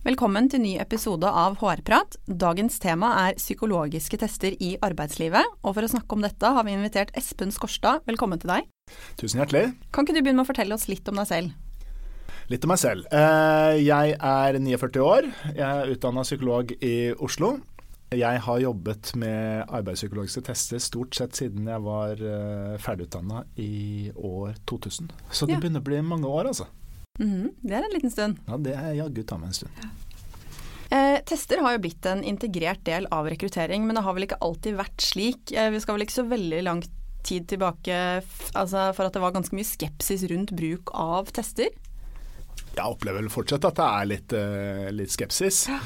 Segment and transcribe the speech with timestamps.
[0.00, 2.14] Velkommen til ny episode av HR-prat.
[2.24, 5.58] Dagens tema er psykologiske tester i arbeidslivet.
[5.60, 8.00] Og for å snakke om dette har vi invitert Espen Skorstad.
[8.08, 8.70] Velkommen til deg.
[9.20, 9.74] Tusen hjertelig.
[9.92, 11.52] Kan ikke du begynne med å fortelle oss litt om deg selv?
[12.48, 13.12] Litt om meg selv.
[13.12, 15.28] Eh, jeg er 49 år.
[15.52, 17.58] Jeg er utdanna psykolog i Oslo.
[18.16, 24.56] Jeg har jobbet med arbeidspsykologiske tester stort sett siden jeg var uh, ferdigutdanna i år
[24.66, 25.12] 2000.
[25.30, 26.66] Så det begynner å bli mange år, altså.
[27.18, 28.38] Mm, det er en liten stund.
[28.46, 29.82] Ja, det er jaggu ta meg en stund.
[29.82, 29.90] Ja.
[30.90, 34.40] Eh, tester har jo blitt en integrert del av rekruttering, men det har vel ikke
[34.42, 35.52] alltid vært slik.
[35.54, 36.82] Eh, vi skal vel ikke så veldig lang
[37.26, 37.94] tid tilbake
[38.56, 41.68] altså for at det var ganske mye skepsis rundt bruk av tester?
[42.70, 45.66] Jeg opplever vel fortsatt at det er litt, eh, litt skepsis.
[45.68, 45.80] Ja.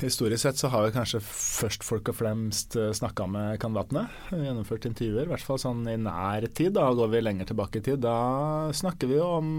[0.00, 4.06] Historisk sett så har vi kanskje først folk og fremst eh, snakka med kandidatene.
[4.32, 6.72] Gjennomført intervjuer, i hvert fall sånn i nær tid.
[6.78, 8.00] Da går vi lenger tilbake i tid.
[8.04, 9.50] Da snakker vi jo om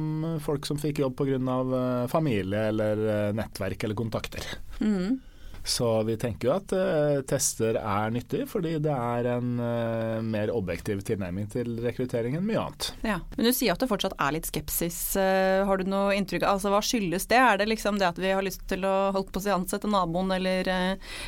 [0.41, 1.37] folk som fikk jobb pga.
[1.41, 4.45] Uh, familie eller uh, nettverk eller kontakter.
[4.81, 5.19] Mm.
[5.63, 10.49] Så vi tenker jo at uh, tester er nyttig, fordi det er en uh, mer
[10.53, 12.87] objektiv tilnærming til rekruttering enn mye annet.
[13.05, 14.97] Ja, Men du sier at det fortsatt er litt skepsis.
[15.19, 17.37] Uh, har du noe inntrykk av altså, Hva skyldes det?
[17.37, 19.89] Er det liksom det at vi har lyst til å holdt på å si ansette
[19.91, 20.67] naboen, eller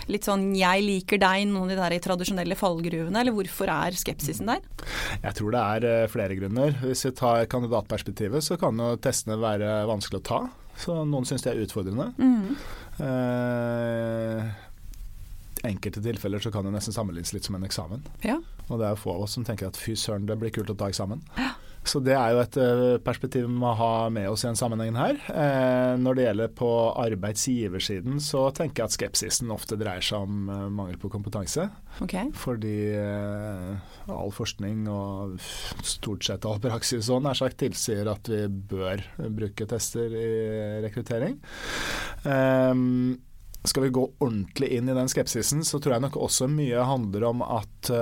[0.10, 3.98] litt sånn 'jeg liker deg', noen av de der i tradisjonelle fallgruvene, eller hvorfor er
[3.98, 4.62] skepsisen der?
[5.22, 6.74] Jeg tror det er flere grunner.
[6.82, 10.42] Hvis vi tar kandidatperspektivet, så kan jo testene være vanskelig å ta.
[10.80, 12.10] Så noen syns det er utfordrende.
[12.18, 12.56] Mm.
[13.06, 14.54] Eh,
[15.70, 18.04] enkelte tilfeller så kan det nesten sammenlignes litt som en eksamen.
[18.26, 18.40] Ja.
[18.70, 20.78] Og det er få av oss som tenker at fy søren, det blir kult å
[20.78, 21.24] ta eksamen.
[21.38, 21.54] Ja.
[21.84, 24.96] Så det er jo et uh, perspektiv vi må ha med oss i en sammenheng
[24.96, 25.18] her.
[25.34, 26.70] Eh, når det gjelder på
[27.04, 31.68] arbeidsgiversiden, så tenker jeg at skepsisen ofte dreier seg om uh, mangel på kompetanse.
[32.04, 32.32] Okay.
[32.40, 32.78] Fordi
[34.10, 35.36] all forskning og
[35.86, 40.32] stort sett all praksis og nær sagt tilsier at vi bør bruke tester i
[40.84, 41.38] rekruttering.
[43.64, 47.30] Skal vi gå ordentlig inn i den skepsisen, så tror jeg nok også mye handler
[47.30, 47.94] om at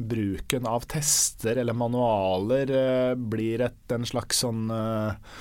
[0.00, 5.36] bruken av tester eller manualer eh, blir et, en slags sånn eh,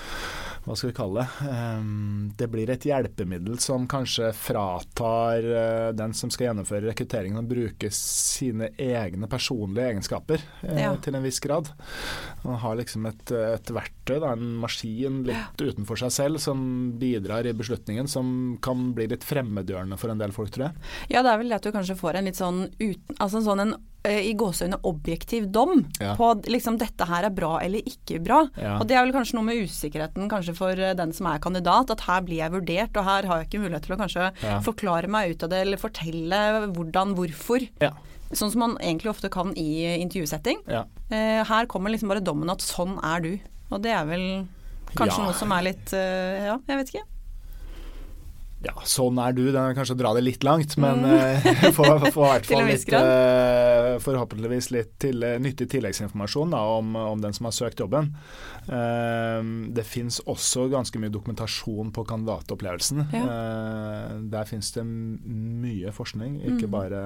[0.66, 1.47] hva skal vi kalle det?
[1.50, 7.47] Um, det blir et hjelpemiddel som kanskje fratar uh, den som skal gjennomføre rekrutteringen, å
[7.47, 10.91] bruke sine egne personlige egenskaper ja.
[11.02, 11.72] til en viss grad.
[12.44, 15.72] Man har liksom et, et verktøy, da, en maskin litt ja.
[15.72, 16.62] utenfor seg selv, som
[17.00, 20.90] bidrar i beslutningen, som kan bli litt fremmedgjørende for en del folk, tror jeg.
[21.16, 23.66] Ja, det er vel det at du kanskje får en litt sånn, uten, altså sånn
[23.66, 26.14] en Eh, i gåseøyne objektiv dom ja.
[26.16, 28.46] på liksom dette her er bra eller ikke bra.
[28.56, 28.78] Ja.
[28.80, 31.92] Og det er vel kanskje noe med usikkerheten kanskje for eh, den som er kandidat,
[31.92, 34.62] at her blir jeg vurdert, og her har jeg ikke mulighet til å kanskje ja.
[34.64, 36.42] forklare meg ut av det eller fortelle
[36.78, 37.68] hvordan, hvorfor.
[38.30, 40.64] Sånn som man egentlig ofte kan i intervjusetting.
[40.70, 43.32] Eh, her kommer liksom bare dommen at sånn er du.
[43.70, 44.28] Og det er vel
[44.96, 47.08] kanskje noe som er litt Ja, jeg vet ikke
[48.59, 49.46] ja, sånn er du.
[49.53, 51.46] Den er kanskje å dra det litt langt, men mm.
[51.47, 56.92] uh, får i hvert fall litt uh, Forhåpentligvis litt til, uh, nyttig tilleggsinformasjon da, om,
[57.00, 58.12] om, den som har søkt jobben.
[58.68, 59.40] Uh,
[59.75, 63.06] det fins også ganske mye dokumentasjon på kandidatopplevelsen.
[63.16, 63.22] Ja.
[64.30, 66.74] der fins det mye forskning, ikke mm.
[66.74, 67.00] bare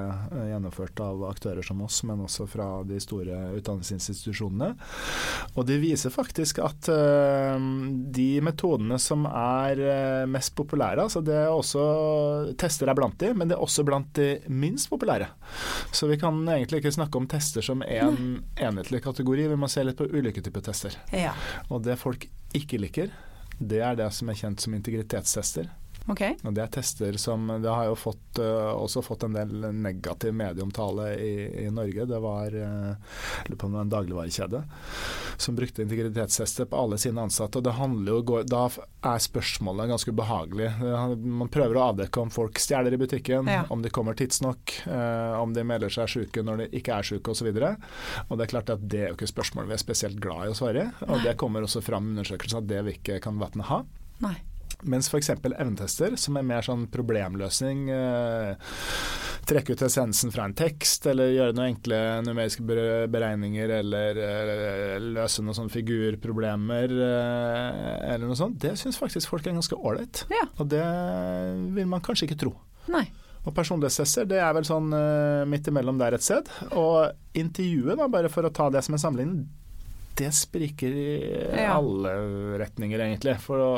[0.49, 4.71] gjennomført av aktører som oss, men også fra de store utdanningsinstitusjonene.
[5.53, 6.89] Og det viser faktisk at
[8.17, 11.83] de metodene som er mest populære, altså det også,
[12.59, 15.27] tester er blant de, men det er også blant de minst populære.
[15.91, 19.83] Så vi kan egentlig ikke snakke om tester som en enhetlig kategori, vi må se
[19.85, 20.97] litt på ulike typer tester.
[21.11, 21.35] Ja.
[21.69, 22.27] Og det folk
[22.57, 23.13] ikke liker,
[23.59, 25.69] det er det som er kjent som integritetstester.
[26.11, 26.35] Okay.
[26.43, 30.33] Og Det er tester som Det har jo fått, uh, også fått en del negativ
[30.35, 31.33] medieomtale i,
[31.63, 32.05] i Norge.
[32.09, 32.95] Det var uh,
[33.63, 34.63] en dagligvarekjede
[35.37, 37.57] som brukte integritetstester på alle sine ansatte.
[37.57, 40.69] og det handler jo, Da er spørsmålet ganske ubehagelig.
[41.23, 43.63] Man prøver å avdekke om folk stjeler i butikken, ja.
[43.69, 47.31] om de kommer tidsnok, uh, om de melder seg syke når de ikke er syke
[47.31, 47.51] osv.
[47.53, 50.57] Det er klart at det er jo ikke spørsmål vi er spesielt glad i å
[50.57, 53.83] svare Og det kommer også fram i undersøkelsen at det vi ikke kan kandidatene ha.
[54.23, 54.37] Nei.
[54.89, 55.29] Mens f.eks.
[55.35, 58.73] evnetester, som er mer sånn problemløsning, eh,
[59.49, 62.65] trekke ut essensen fra en tekst, eller gjøre noen enkle numeriske
[63.13, 69.47] beregninger, eller eh, løse noen sånne figurproblemer, eh, eller noe sånt, det syns faktisk folk
[69.47, 70.25] er ganske ålreit.
[70.33, 70.45] Ja.
[70.59, 70.85] Og det
[71.75, 72.55] vil man kanskje ikke tro.
[72.91, 73.05] Nei.
[73.43, 76.47] Og personlighetstester det er vel sånn eh, midt imellom der et sted.
[76.79, 79.43] Og intervjuet, da, bare for å ta det som en sammenligning,
[80.19, 81.09] det spriker i
[81.57, 81.73] ja.
[81.75, 82.13] alle
[82.61, 83.35] retninger, egentlig.
[83.43, 83.73] For å,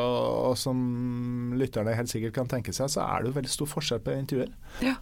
[0.52, 0.78] og som
[1.58, 4.56] lytterne helt sikkert kan tenke seg, så er det jo veldig stor forskjell på intervjuer.
[4.86, 4.98] Ja.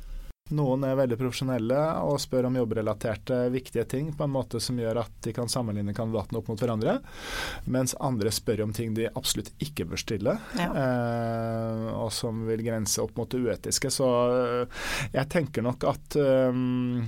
[0.52, 5.00] Noen er veldig profesjonelle og spør om jobbrelaterte viktige ting på en måte som gjør
[5.06, 6.98] at de kan sammenligne kandidatene opp mot hverandre,
[7.72, 10.68] mens andre spør om ting de absolutt ikke bør stille, ja.
[10.68, 13.94] eh, og som vil grense opp mot det uetiske.
[13.94, 14.84] Så eh,
[15.16, 17.00] jeg tenker nok at um,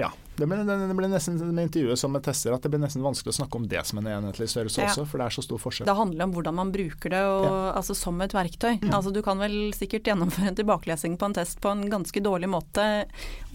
[0.00, 0.08] ja,
[0.40, 3.34] det blir, det ble nesten med intervjuet som med tester at det blir nesten vanskelig
[3.34, 4.88] å snakke om det som en enhetlig størrelse ja.
[4.90, 5.88] også, for det er så stor forskjell.
[5.88, 7.60] Det handler om hvordan man bruker det og, ja.
[7.80, 8.78] altså, som et verktøy.
[8.80, 8.90] Mm.
[8.90, 12.50] Altså, du kan vel sikkert gjennomføre en tilbakelesing på en test på en ganske dårlig
[12.50, 12.86] måte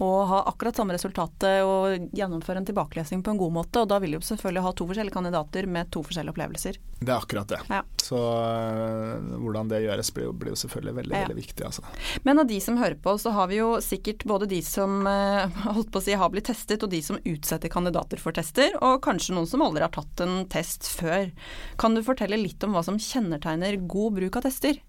[0.02, 4.00] og ha akkurat samme resultatet og gjennomføre en tilbakelesing på en god måte, og da
[4.02, 6.80] vil du selvfølgelig ha to forskjellige kandidater med to forskjellige opplevelser.
[7.00, 7.60] Det er akkurat det.
[7.68, 7.82] Ja.
[8.00, 11.64] Så uh, hvordan det gjøres blir jo, blir jo selvfølgelig veldig, veldig viktig.
[11.66, 11.84] Altså.
[12.24, 15.44] Men av de som hører på, så har vi jo sikkert både de som uh,
[15.66, 18.76] holdt på å si har blitt testet testet, og de som utsetter kandidater for tester,
[18.82, 21.32] og kanskje noen som aldri har tatt en test før.
[21.78, 24.80] Kan du fortelle litt om hva som kjennetegner god bruk av tester?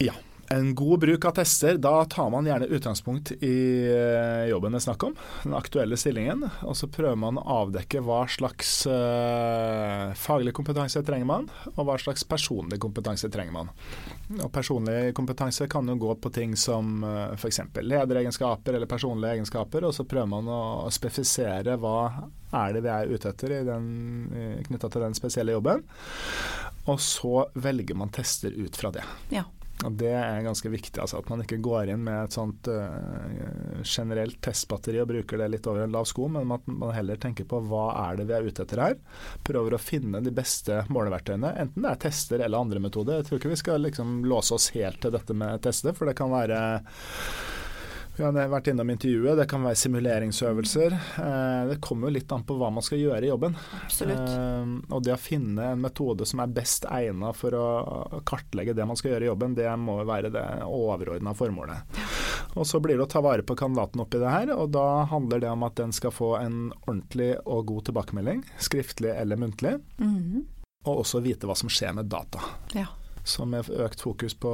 [0.00, 0.14] Ja.
[0.50, 4.84] En god bruk av tester, da tar man gjerne utgangspunkt i eh, jobben det er
[4.86, 6.46] snakk om, den aktuelle stillingen.
[6.64, 11.98] Og så prøver man å avdekke hva slags uh, faglig kompetanse trenger man, og hva
[12.00, 13.72] slags personlig kompetanse trenger man.
[14.38, 17.60] Og Personlig kompetanse kan jo gå på ting som uh, f.eks.
[17.82, 20.62] lederegenskaper eller personlige egenskaper, og så prøver man å
[20.94, 21.98] spesifisere hva
[22.56, 23.58] er det vi er ute etter
[24.64, 25.84] knytta til den spesielle jobben.
[26.88, 29.04] Og så velger man tester ut fra det.
[29.34, 29.44] Ja.
[29.86, 33.78] Og Det er ganske viktig, altså, at man ikke går inn med et sånt uh,
[33.86, 37.46] generelt testbatteri og bruker det litt over en lav sko, men at man heller tenker
[37.46, 38.96] på hva er det vi er ute etter her.
[39.46, 43.20] Prøver å finne de beste måleverktøyene, enten det er tester eller andre metoder.
[43.20, 46.18] Jeg tror ikke vi skal liksom låse oss helt til dette med tester, for det
[46.18, 46.58] kan være
[48.18, 50.94] vi har vært innom intervjuet, det kan være simuleringsøvelser.
[51.22, 53.56] Eh, det kommer jo litt an på hva man skal gjøre i jobben.
[53.78, 54.32] Absolutt.
[54.34, 57.68] Eh, og det å finne en metode som er best egnet for å
[58.28, 61.98] kartlegge det man skal gjøre i jobben, det må være det overordna formålet.
[62.58, 65.42] Og så blir det å ta vare på kandidaten oppi det her, og da handler
[65.44, 69.78] det om at den skal få en ordentlig og god tilbakemelding, skriftlig eller muntlig.
[69.98, 70.46] Mm -hmm.
[70.86, 72.40] Og også vite hva som skjer med data.
[72.74, 72.86] Ja.
[73.28, 74.50] Så med økt fokus på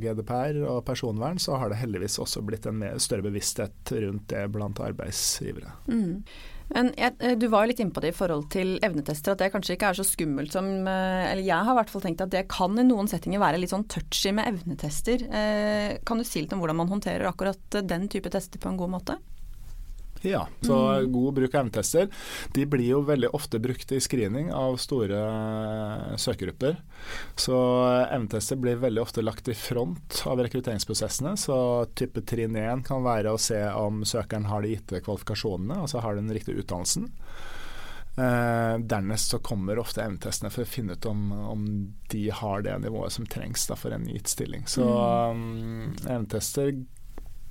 [0.00, 4.80] GDPR og personvern, så har det heldigvis også blitt en større bevissthet rundt det blant
[4.80, 5.74] arbeidsgivere.
[5.90, 6.22] Mm.
[6.74, 9.52] Men jeg, eh, Du var jo litt innpå det i forhold til evnetester, at det
[9.54, 12.32] kanskje ikke er så skummelt som eh, Eller jeg har i hvert fall tenkt at
[12.34, 15.26] det kan i noen settinger være litt sånn touchy med evnetester.
[15.30, 18.80] Eh, kan du si litt om hvordan man håndterer akkurat den type tester på en
[18.80, 19.18] god måte?
[20.24, 21.12] Ja, så mm.
[21.12, 22.08] god bruk av evnetester.
[22.54, 26.78] De blir jo veldig ofte brukt i screening av store eh, søkergrupper.
[27.38, 27.58] Så
[28.10, 31.36] evnetester blir veldig ofte lagt i front av rekrutteringsprosessene.
[31.40, 31.58] Så
[31.98, 36.18] type trinn 1 kan være å se om søkeren har de gitte kvalifikasjonene, altså har
[36.18, 37.10] den riktige utdannelsen.
[38.16, 41.64] Eh, dernest så kommer ofte evnetestene for å finne ut om, om,
[42.08, 44.64] de har det nivået som trengs da, for en gitt stilling.
[44.70, 45.36] Så mm.
[45.36, 46.72] um, evnetester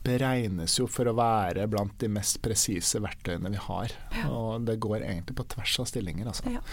[0.05, 3.93] beregnes jo for å være blant de mest presise verktøyene vi har.
[4.15, 4.29] Ja.
[4.31, 6.53] Og det går egentlig på tvers av stillinger, altså.
[6.53, 6.63] Ja.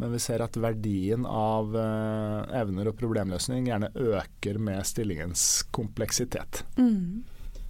[0.00, 6.64] Men vi ser at verdien av uh, evner og problemløsning gjerne øker med stillingens kompleksitet.
[6.78, 7.24] Mm.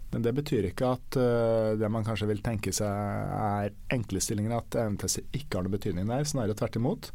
[0.08, 4.56] Men det betyr ikke at uh, det man kanskje vil tenke seg er enkle stillinger,
[4.56, 6.28] at evnetester ikke har noen betydning der.
[6.28, 7.12] Snarere tvert imot.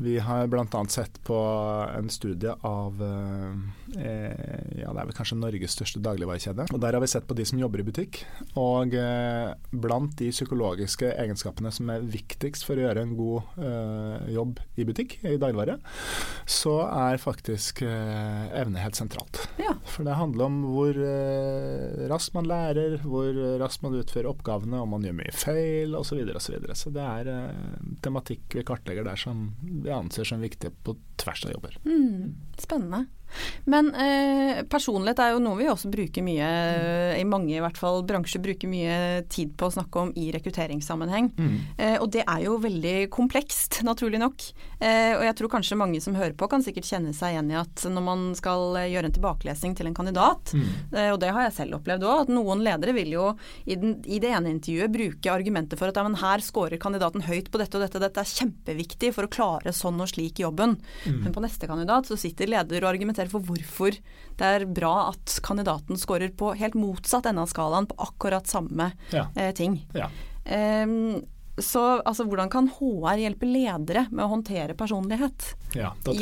[0.00, 0.84] Vi har bl.a.
[0.88, 1.36] sett på
[1.98, 6.70] en studie av eh, ja, det er vel kanskje Norges største dagligvarekjede.
[6.72, 8.22] Og Der har vi sett på de som jobber i butikk.
[8.56, 14.30] Og eh, blant de psykologiske egenskapene som er viktigst for å gjøre en god eh,
[14.38, 15.76] jobb i butikk, i dagligvare,
[16.48, 19.44] så er faktisk eh, evne helt sentralt.
[19.60, 19.74] Ja.
[19.88, 24.94] For det handler om hvor eh, raskt man lærer, hvor raskt man utfører oppgavene, om
[24.96, 26.10] man gjør mye feil osv.
[26.10, 26.78] Så, videre, og så, videre.
[26.78, 31.44] så det er eh, tematikk vi kartlegger der som vi anser som viktig på tvers
[31.46, 31.76] av jobber.
[31.86, 33.04] Mm, spennende.
[33.70, 36.50] Men eh, personlighet er jo noe vi også bruker mye,
[37.20, 38.96] i mange i hvert fall bransjer bruker mye
[39.30, 41.30] tid på å snakke om i rekrutteringssammenheng.
[41.36, 41.56] Mm.
[41.76, 44.46] Eh, og det er jo veldig komplekst, naturlig nok.
[44.80, 47.58] Eh, og jeg tror kanskje mange som hører på kan sikkert kjenne seg igjen i
[47.60, 50.68] at når man skal gjøre en tilbakelesning til en kandidat, mm.
[50.90, 53.26] Eh, og det har jeg selv opplevd òg, at noen ledere vil jo
[53.64, 57.24] i, den, i, det ene intervjuet bruke argumenter for at ja, men her scorer kandidaten
[57.26, 60.78] høyt på dette og dette, dette er kjempeviktig for å klare sånn og slik jobben.
[61.04, 61.20] Mm.
[61.26, 63.96] Men på neste kandidat så sitter leder og argumenterer argumentere for hvorfor
[64.40, 68.92] det er bra at kandidaten scorer på helt motsatt ende av skalaen på akkurat samme
[69.12, 69.28] ja.
[69.36, 69.86] eh, ting.
[69.92, 70.08] Ja.
[70.84, 71.22] Um,
[71.64, 76.14] så altså, hvordan kan HR hjelpe ledere med å håndtere personlighet ja, skal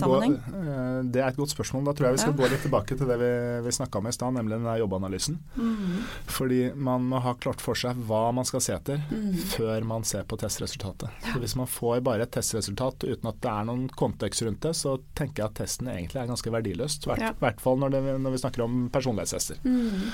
[0.00, 1.84] gå, eh, Det er et godt spørsmål.
[1.88, 2.38] Da tror jeg vi skal ja.
[2.38, 3.30] gå litt tilbake til det vi,
[3.66, 5.38] vi snakka om i stad, nemlig den der jobbanalysen.
[5.56, 5.98] Mm.
[6.38, 9.34] Fordi man må ha klart for seg hva man skal se etter mm.
[9.56, 11.12] før man ser på testresultatet.
[11.26, 11.34] Ja.
[11.34, 14.74] Så Hvis man får bare et testresultat uten at det er noen kontekst rundt det,
[14.78, 17.06] så tenker jeg at testen egentlig er ganske verdiløst.
[17.06, 19.60] I hvert, hvert fall når, det, når, vi snakker om personlighetstester.
[19.66, 20.12] Mm.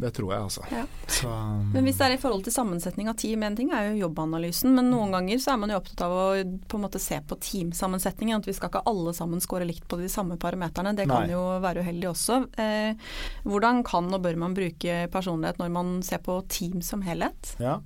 [0.00, 0.64] Det tror jeg, altså.
[0.72, 0.84] Ja.
[1.10, 1.30] Så,
[1.74, 4.72] men hvis det er i forhold til sammensetning av team, en ting er jo jobbanalysen,
[4.76, 6.24] men noen ganger så er man jo opptatt av å
[6.70, 8.40] på en måte se på teamsammensetningen.
[8.40, 10.94] At vi skal ikke alle sammen score likt på de samme parameterne.
[10.96, 11.34] Det kan Nei.
[11.34, 12.40] jo være uheldig også.
[12.62, 13.12] Eh,
[13.44, 17.54] hvordan kan og bør man bruke personlighet når man ser på team som helhet?
[17.60, 17.78] Ja,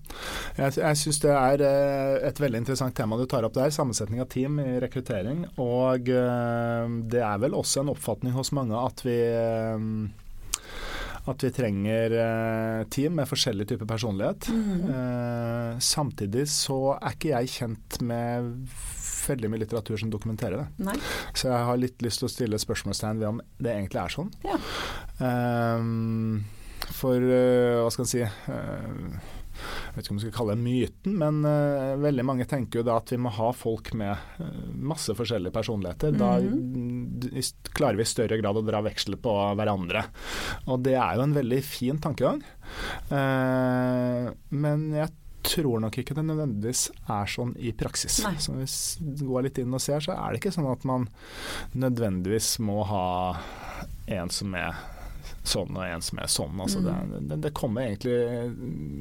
[0.58, 3.74] jeg, jeg syns det er eh, et veldig interessant tema du tar opp der.
[3.74, 5.46] Sammensetning av team i rekruttering.
[5.62, 9.88] Og eh, det er vel også en oppfatning hos mange at vi eh,
[11.30, 14.48] at vi trenger eh, team med forskjellig type personlighet.
[14.52, 14.82] Mm.
[14.94, 18.50] Eh, samtidig så er ikke jeg kjent med
[19.24, 20.66] veldig mye litteratur som dokumenterer det.
[20.84, 20.96] Nei.
[21.32, 24.28] Så jeg har litt lyst til å stille spørsmålstegn ved om det egentlig er sånn.
[24.44, 24.58] Ja.
[25.16, 26.44] Um,
[26.92, 29.32] for uh, hva skal en si uh,
[29.94, 32.86] jeg vet ikke om vi skal kalle det myten, men uh, veldig mange tenker jo
[32.88, 36.16] da at vi må ha folk med uh, masse forskjellige personligheter.
[36.18, 37.36] Da mm.
[37.70, 40.02] klarer vi i større grad å dra veksler på hverandre.
[40.66, 42.42] Og det er jo en veldig fin tankegang.
[43.06, 45.14] Uh, men jeg
[45.46, 48.18] tror nok ikke det nødvendigvis er sånn i praksis.
[48.26, 48.34] Nei.
[48.42, 51.06] Så hvis vi går litt inn og ser, så er det ikke sånn at man
[51.78, 53.06] nødvendigvis må ha
[54.10, 54.74] en som er
[55.44, 56.60] sånn og en som er sånn.
[56.60, 57.12] Altså mm.
[57.28, 58.16] det, det, kommer egentlig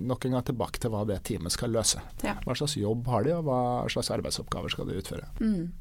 [0.09, 2.03] nok en gang tilbake til hva det teamet skal løse.
[2.25, 2.35] Ja.
[2.43, 5.29] Hva slags jobb har de, og hva slags arbeidsoppgaver skal de utføre.
[5.39, 5.71] Mm.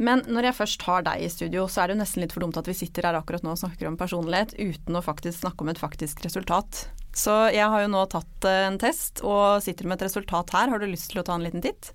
[0.00, 2.44] Men når jeg først har deg i studio, så er det jo nesten litt for
[2.44, 5.64] dumt at vi sitter her akkurat nå og snakker om personlighet uten å faktisk snakke
[5.64, 6.84] om et faktisk resultat.
[7.16, 10.70] Så jeg har jo nå tatt eh, en test og sitter med et resultat her.
[10.70, 11.90] Har du lyst til å ta en liten titt?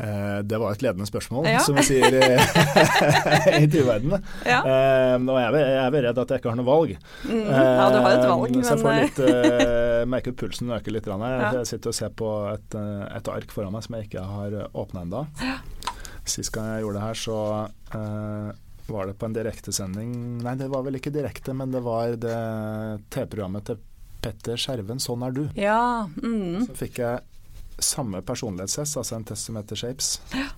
[0.00, 1.60] Eh, det var et ledende spørsmål, ja.
[1.64, 2.14] som vi sier
[3.58, 4.22] i turverdenen.
[4.48, 4.60] Ja.
[4.64, 6.94] Eh, og jeg er, er redd at jeg ikke har noe valg.
[7.26, 10.96] Mm, ja, du har et valg, men Så jeg får litt, uh, merker pulsen øker
[10.96, 11.10] litt.
[11.10, 14.56] Jeg, jeg sitter og ser på et, et, ark foran meg som jeg ikke har
[14.70, 15.22] åpna ennå.
[16.28, 17.38] Sist gang jeg gjorde det her, så
[17.96, 18.50] uh,
[18.90, 22.38] var det på en direktesending Nei, det var vel ikke direkte, men det var det
[23.12, 23.78] TV-programmet til
[24.20, 25.46] Petter Skjerven 'Sånn er du'.
[25.56, 26.66] Ja, mm.
[26.66, 27.22] Så fikk jeg
[27.84, 30.18] samme personlighetstest, altså en test som heter Shapes.
[30.34, 30.48] Ja.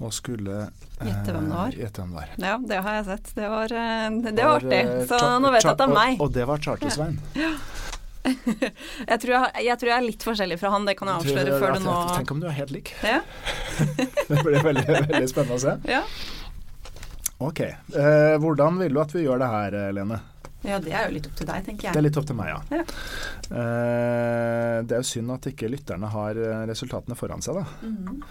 [0.00, 0.70] Og skulle
[1.00, 1.68] Gjette hvem det var.
[1.72, 2.32] Eh, gjette hvem det var.
[2.36, 3.30] Ja, det har jeg sett.
[3.36, 4.80] Det var, eh, det var, var artig.
[4.80, 6.18] Eh, Så nå vet jeg at det er meg.
[6.18, 7.20] Og, og det var Charter-Svein.
[7.40, 7.54] Ja.
[9.08, 11.54] jeg, tror jeg, jeg, tror jeg, er litt forskjellig fra han, det kan jeg avsløre
[11.56, 12.90] før du nå Tenk om du er helt lik.
[13.00, 13.22] Ja.
[14.28, 15.76] det blir veldig, veldig, spennende å se.
[15.88, 16.02] Ja.
[17.40, 17.62] Ok.
[17.64, 20.20] Eh, hvordan vil du at vi gjør det her, Lene?
[20.66, 21.96] Ja, det er jo litt opp til deg, tenker jeg.
[21.96, 22.80] Det er litt opp til meg, ja.
[22.80, 22.84] ja.
[23.48, 27.64] Uh, det er jo synd at ikke lytterne har eh, resultatene foran seg, da.
[27.80, 28.22] Mm -hmm.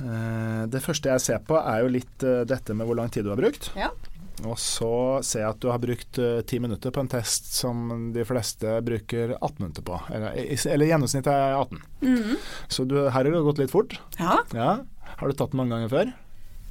[0.00, 3.24] uh, det første jeg ser på, er jo litt uh, dette med hvor lang tid
[3.24, 3.72] du har brukt.
[3.76, 3.90] Ja.
[4.44, 8.24] Og så ser jeg at du har brukt ti minutter på en test som de
[8.24, 10.00] fleste bruker 18 minutter på.
[10.10, 10.34] Eller,
[10.66, 11.78] eller gjennomsnittet er 18.
[12.00, 12.36] Mm -hmm.
[12.68, 14.00] Så du, her har det gått litt fort.
[14.18, 14.42] Ja.
[14.52, 14.78] ja.
[15.16, 16.12] Har du tatt den mange ganger før?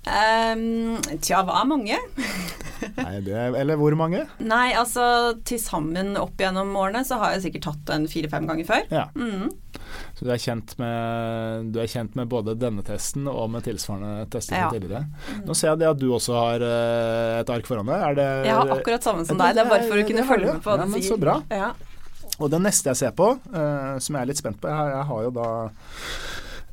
[0.04, 1.98] Um, tja, hva er mange?
[2.98, 4.26] Nei, det, eller hvor mange?
[4.44, 5.04] Nei, altså
[5.48, 8.84] til sammen opp gjennom årene så har jeg sikkert tatt den fire-fem ganger før.
[8.92, 9.06] Ja.
[9.16, 9.54] Mm.
[10.18, 14.60] Så du er, med, du er kjent med både denne testen og med tilsvarende tester
[14.60, 14.68] ja.
[14.74, 15.06] tidligere.
[15.08, 15.46] Mm.
[15.48, 18.06] Nå ser jeg at du også har uh, et ark foran deg.
[18.20, 20.64] Det, jeg har akkurat samme som deg, det er bare for å kunne følge med
[20.64, 21.10] på hva ja, du sier.
[21.14, 21.40] Så bra.
[21.54, 21.74] Ja.
[22.42, 25.10] Og det neste jeg ser på, uh, som jeg er litt spent på jeg, jeg
[25.12, 25.50] har jo da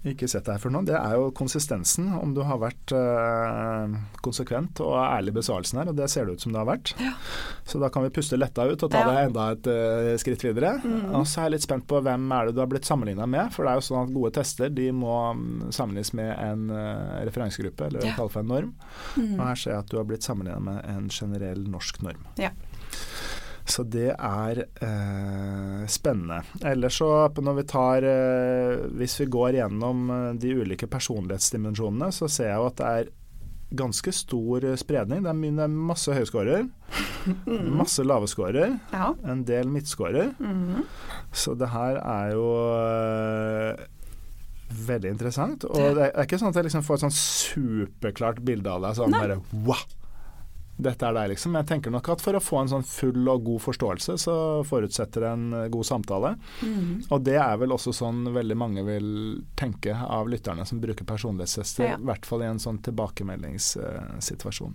[0.01, 2.07] ikke sett deg for før nå, det er jo konsistensen.
[2.17, 6.37] Om du har vært øh, konsekvent og ærlig i besvarelsen her, og det ser det
[6.37, 6.93] ut som det har vært.
[7.01, 7.13] Ja.
[7.69, 9.11] Så da kan vi puste letta ut og ta ja.
[9.11, 10.77] det enda et øh, skritt videre.
[10.81, 11.13] Mm.
[11.19, 13.53] Og så er jeg litt spent på hvem er det du har blitt sammenligna med.
[13.53, 17.21] For det er jo sånn at gode tester de må mm, sammenlignes med en øh,
[17.29, 18.17] referansegruppe, eller ja.
[18.17, 18.75] kaller for en norm.
[19.21, 19.37] Mm.
[19.37, 22.25] Og her ser jeg at du har blitt sammenligna med en generell norsk norm.
[22.41, 22.55] Ja.
[23.71, 26.43] Så det er eh, spennende.
[26.67, 32.29] Ellers så når vi tar eh, Hvis vi går gjennom eh, de ulike personlighetsdimensjonene, så
[32.29, 33.13] ser jeg jo at det er
[33.71, 35.23] ganske stor spredning.
[35.23, 36.67] Det er, det er masse høyskårer,
[37.47, 37.71] mm.
[37.81, 39.13] masse laveskårer, ja.
[39.31, 40.33] en del midtskårer.
[40.43, 40.83] Mm.
[41.31, 43.87] Så det her er jo eh,
[44.91, 45.69] veldig interessant.
[45.71, 48.99] Og det er ikke sånn at jeg liksom får et sånn superklart bilde av deg.
[48.99, 49.87] Sånn bare wow!
[50.85, 51.57] Dette er deg, liksom.
[51.61, 54.35] Jeg tenker nok at for å få en sånn full og god forståelse, så
[54.67, 56.35] forutsetter det en eh, god samtale.
[56.65, 57.07] Mm.
[57.09, 59.09] Og det er vel også sånn veldig mange vil
[59.61, 61.97] tenke av lytterne som bruker personlighetstester, ja.
[61.99, 64.75] i hvert fall i en sånn tilbakemeldingssituasjon.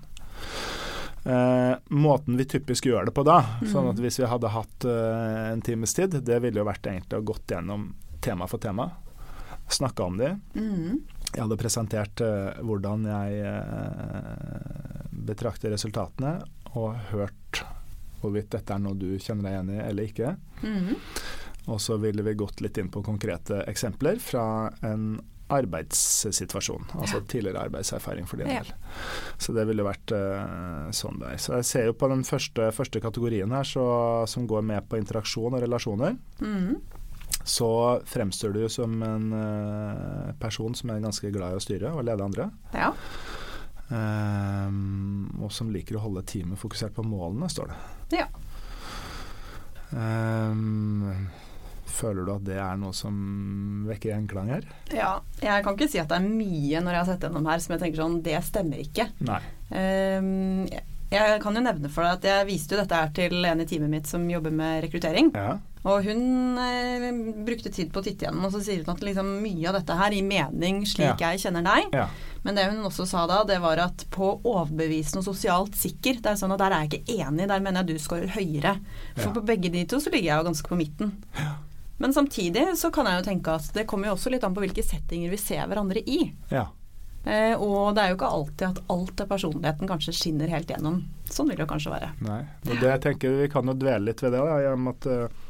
[1.26, 3.70] Eh, måten vi typisk gjør det på da, mm.
[3.72, 7.18] sånn at hvis vi hadde hatt eh, en times tid, det ville jo vært egentlig
[7.18, 7.88] å gått gjennom
[8.22, 8.92] tema for tema.
[9.74, 10.36] Snakka om de.
[10.54, 11.02] Mm.
[11.32, 13.42] Jeg hadde presentert eh, hvordan jeg
[15.28, 16.38] betrakter resultatene,
[16.76, 17.64] og hørt
[18.22, 20.36] hvorvidt dette er noe du kjenner deg igjen i eller ikke.
[20.64, 20.96] Mm.
[21.74, 24.46] Og så ville vi gått litt inn på konkrete eksempler fra
[24.86, 25.16] en
[25.48, 26.88] arbeidssituasjon.
[26.98, 28.72] Altså tidligere arbeidserfaring for din del.
[29.38, 31.42] Så det ville vært uh, sånn det er.
[31.42, 33.86] Så jeg ser jo på den første, første kategorien her så,
[34.30, 36.18] som går med på interaksjon og relasjoner.
[36.42, 36.80] Mm.
[37.46, 37.70] Så
[38.10, 42.26] fremstår du som en uh, person som er ganske glad i å styre og lede
[42.26, 42.50] andre.
[42.74, 42.90] Ja.
[43.86, 48.22] Um, og som liker å holde teamet fokusert på målene, står det.
[48.22, 48.30] Ja.
[49.94, 51.28] Um,
[51.96, 54.66] Føler du at det er noe som vekker gjenklang her?
[54.92, 57.62] Ja, jeg kan ikke si at det er mye når jeg har sett gjennom her
[57.64, 59.06] som jeg tenker sånn Det stemmer ikke.
[59.30, 59.40] Nei.
[59.70, 60.66] Um,
[61.16, 63.70] jeg kan jo nevne for deg at jeg viste jo dette her til en i
[63.70, 65.32] teamet mitt som jobber med rekruttering.
[65.36, 65.56] Ja.
[65.86, 67.04] Og hun eh,
[67.46, 69.98] brukte tid på å titte gjennom, og så sier hun at liksom, mye av dette
[70.00, 71.30] her gir mening slik ja.
[71.30, 71.94] jeg kjenner deg.
[71.94, 72.08] Ja.
[72.46, 76.34] Men det hun også sa da, det var at på overbevisende og sosialt sikker, det
[76.34, 78.76] er sånn at der er jeg ikke enig, der mener jeg du scorer høyere.
[79.20, 81.14] For på begge de to så ligger jeg jo ganske på midten.
[81.38, 81.54] Ja.
[82.02, 84.66] Men samtidig så kan jeg jo tenke at det kommer jo også litt an på
[84.66, 86.26] hvilke settinger vi ser hverandre i.
[86.52, 86.68] Ja.
[87.26, 91.02] Eh, og det er jo ikke alltid at alt av personligheten kanskje skinner helt gjennom.
[91.26, 92.12] Sånn vil det jo kanskje være.
[92.26, 95.08] Nei, og det jeg tenker Vi kan jo dvele litt ved det, da, gjennom at
[95.10, 95.46] uh,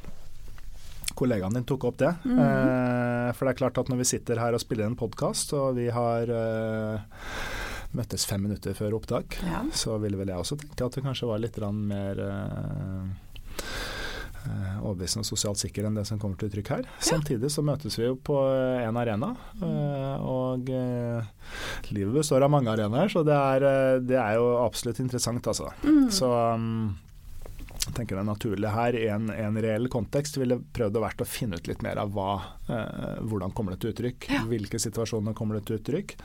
[1.20, 2.14] kollegaen din tok opp det.
[2.24, 3.28] Mm -hmm.
[3.28, 5.76] eh, for det er klart at når vi sitter her og spiller en podkast, og
[5.76, 7.00] vi har uh,
[7.92, 9.66] møttes fem minutter før opptak, ja.
[9.72, 13.04] så ville vel jeg også tenke at det kanskje var litt mer uh,
[14.82, 16.90] overbevisende og sosialt sikker enn det som kommer til uttrykk her.
[16.90, 17.06] Ja.
[17.12, 20.70] Samtidig så møtes vi jo på én en arena, eh, og
[21.92, 23.66] livet består av mange arenaer, så det er,
[24.06, 25.72] det er jo absolutt interessant, altså.
[25.84, 26.08] Mm.
[26.14, 26.96] Så um,
[27.86, 31.22] jeg tenker det er naturlig her, i en, en reell kontekst, ville prøvd å vært
[31.22, 32.32] å finne ut litt mer av hva,
[32.66, 34.42] eh, hvordan kommer det til uttrykk, ja.
[34.50, 36.18] hvilke situasjoner kommer det til uttrykk.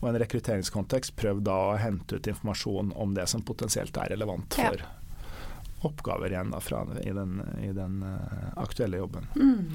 [0.00, 4.60] Og en rekrutteringskontekst, prøv da å hente ut informasjon om det som potensielt er relevant
[4.60, 4.96] for ja
[5.86, 9.26] oppgaver igjen da, fra, i den, i den uh, aktuelle jobben.
[9.36, 9.72] Mm.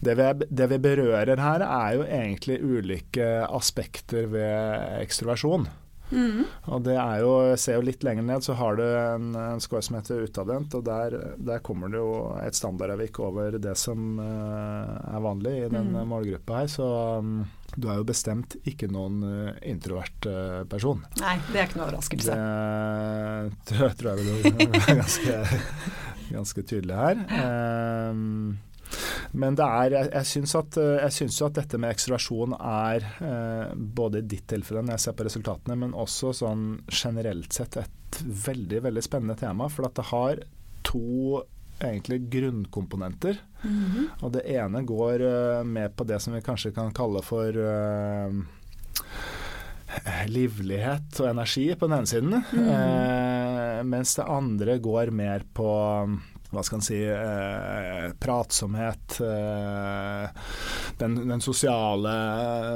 [0.00, 5.68] Det, vi, det, vi, berører her, er jo egentlig ulike aspekter ved ekstroversjon.
[6.10, 6.42] Mm.
[6.74, 9.82] Og det er jo, ser jo litt lenger ned, så har du en, en score
[9.86, 14.96] som heter utadvendt, og der, der, kommer det jo et standardavvik over det som uh,
[15.14, 16.02] er vanlig i den mm.
[16.10, 16.72] målgruppa her.
[16.72, 16.88] Så
[17.22, 17.44] um,
[17.76, 21.04] du er jo bestemt ikke noen uh, introvert uh, person.
[21.20, 22.40] Nei, det er ikke noe overraskelse.
[23.70, 25.60] Det tror jeg vel er ganske,
[26.32, 27.22] ganske tydelig her.
[27.30, 28.58] Um,
[29.38, 34.22] men det er, jeg, jeg syns at, jo at, dette med ekstroversjon er, eh, både
[34.22, 38.82] i ditt tilfelle når jeg ser på resultatene, men også sånn generelt sett et veldig
[38.88, 39.70] veldig spennende tema.
[39.70, 40.42] For at det har
[40.86, 41.44] to
[41.84, 43.40] egentlig grunnkomponenter.
[43.62, 44.06] Mm -hmm.
[44.24, 48.32] Og det ene går uh, med på det som vi kanskje kan kalle for uh,
[50.26, 52.28] livlighet og energi på den ene siden.
[52.28, 53.78] Mm -hmm.
[53.80, 55.70] uh, mens det andre går mer på
[56.50, 56.98] hva skal en si,
[58.18, 60.30] pratsomhet, eh,
[61.00, 62.12] den, den sosiale,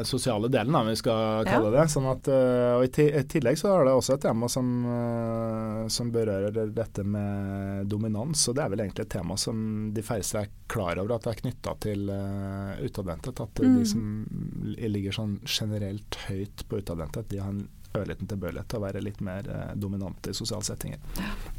[0.05, 1.75] sosiale, delen, om vi skal kalle ja.
[1.77, 1.85] det.
[1.93, 6.11] Sånn at, eh, og i, tillegg så er det også et tema som, eh, som,
[6.15, 8.47] berører dette med dominans.
[8.49, 9.61] Og det er vel egentlig et tema som
[9.95, 13.45] de færreste er klar over at det er knytta til uh, utadvendthet.
[13.45, 13.79] At mm.
[13.79, 14.11] de som
[14.97, 19.21] ligger sånn generelt høyt på utadvendthet, de har en ørliten tilbøyelighet til å være litt
[19.25, 20.99] mer eh, dominante i sosiale settinger.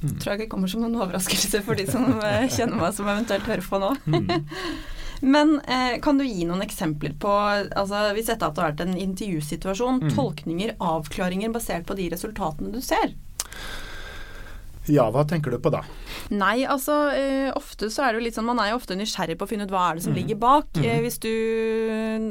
[0.01, 0.17] Mm.
[0.19, 3.47] Tror jeg ikke kommer som noen overraskelse for de som eh, kjenner meg som eventuelt
[3.47, 3.93] hører på nå.
[4.11, 4.31] Mm.
[5.21, 10.03] Men eh, kan du gi noen eksempler på altså Hvis dette hadde vært en intervjusituasjon,
[10.03, 10.13] mm.
[10.17, 13.15] tolkninger, avklaringer basert på de resultatene du ser?
[14.91, 15.81] Ja, hva tenker du på da?
[16.33, 19.37] Nei, altså uh, ofte så er det jo litt sånn Man er jo ofte nysgjerrig
[19.37, 20.19] på å finne ut hva er det som mm.
[20.19, 20.69] ligger bak.
[20.79, 20.85] Mm.
[20.85, 21.31] Uh, hvis du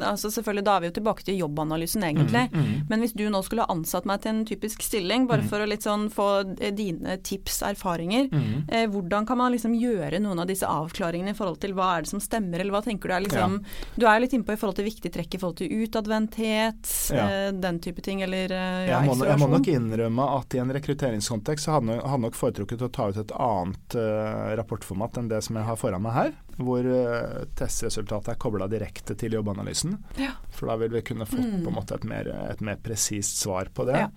[0.05, 2.47] Altså selvfølgelig da er vi jo tilbake til jobbanalysen egentlig.
[2.51, 2.61] Mm.
[2.61, 2.81] mm.
[2.91, 5.51] Men hvis du nå skulle ansatt meg til en typisk stilling, bare mm.
[5.53, 6.29] for å litt sånn få
[6.59, 11.39] eh, dine tips, erfaringer, uh, hvordan kan man liksom gjøre noen av disse avklaringene i
[11.39, 13.75] forhold til hva er det som stemmer, eller hva tenker du er liksom ja.
[13.95, 17.27] Du er jo litt innpå i forhold til viktige trekk i forhold til utadvendthet, ja.
[17.53, 21.69] den type ting, eller ja, jeg, må, jeg må nok innrømme at i en rekrutteringskontekst
[21.69, 25.69] så hadde nok foretrukket å ta ut et annet uh, rapportformat enn det som jeg
[25.69, 29.97] har foran meg her hvor uh, testresultatet er kobla direkte til jobbanalysen.
[30.21, 30.35] Ja.
[30.55, 31.65] For da vil vi kunne fått mm.
[31.65, 34.05] på en måte et mer, et mer presist svar på det.
[34.05, 34.11] Ja.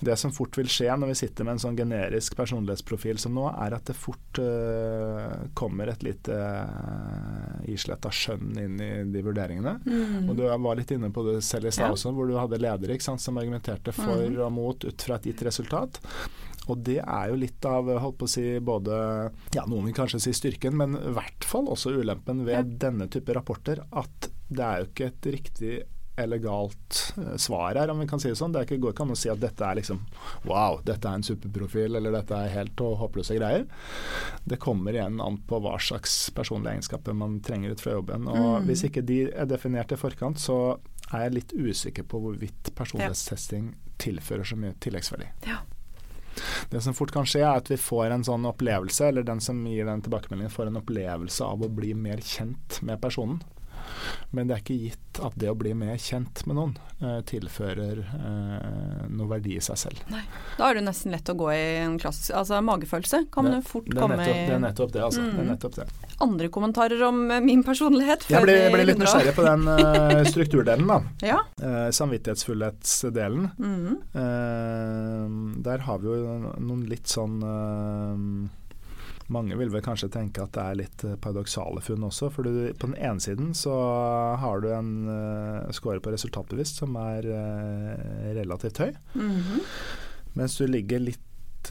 [0.00, 3.46] Det som fort vil skje når vi sitter med en sånn generisk personlighetsprofil som nå,
[3.52, 9.24] er at det fort uh, kommer et lite uh, islett av skjønn inn i de
[9.24, 9.76] vurderingene.
[9.84, 10.30] Mm.
[10.30, 11.98] Og du var litt inne på det selv i stad ja.
[11.98, 14.40] også, hvor du hadde ledere sant, som argumenterte for mm.
[14.46, 16.00] og mot ut fra et gitt resultat.
[16.70, 18.94] Og det er jo litt av holdt på å si både
[19.54, 22.78] ja, Noen vil kanskje si styrken, men i hvert fall også ulempen ved ja.
[22.86, 23.82] denne type rapporter.
[23.92, 25.74] At det er jo ikke et riktig
[26.16, 28.52] eller galt eh, svar her, om vi kan si det sånn.
[28.54, 30.00] Det ikke, går ikke an å si at dette er liksom
[30.46, 33.66] wow, dette er en superprofil, eller dette er helt og håpløse greier.
[34.46, 38.28] Det kommer igjen an på hva slags personlige egenskaper man trenger ut fra jobben.
[38.30, 38.70] Og mm.
[38.70, 40.78] hvis ikke de er definert i forkant, så
[41.10, 45.30] er jeg litt usikker på hvorvidt personlighetstesting tilfører så mye tilleggsverdi.
[45.50, 45.62] Ja.
[46.70, 49.60] Det som fort kan skje, er at vi får en sånn opplevelse, eller den som
[49.68, 53.42] gir den tilbakemeldingen, får en opplevelse av å bli mer kjent med personen.
[54.34, 57.98] Men det er ikke gitt at det å bli mer kjent med noen eh, tilfører
[58.02, 59.98] eh, noe verdi i seg selv.
[60.10, 60.22] Nei.
[60.58, 63.86] Da er det nesten lett å gå i en klassisk Altså magefølelse kan det, fort
[63.86, 65.20] det komme nettopp, i Det er nettopp det, altså.
[65.22, 65.30] Mm.
[65.34, 65.86] Det er nettopp det.
[66.24, 68.20] Andre kommentarer om uh, min personlighet?
[68.30, 69.60] jeg ble, ble litt nysgjerrig på den
[70.32, 70.98] strukturdelen, da.
[71.26, 71.38] ja.
[71.94, 73.44] samvittighetsfullhetsdelen.
[73.58, 73.94] Mm.
[75.64, 76.14] der har vi jo
[76.58, 77.34] noen litt sånn
[79.32, 82.30] mange vil vel kanskje tenke at det er litt eh, paradoksale funn også.
[82.34, 83.74] For du, på den ene siden så
[84.40, 88.92] har du en uh, score på resultatbevisst som er uh, relativt høy.
[89.14, 89.62] Mm -hmm.
[90.34, 91.22] Mens du ligger litt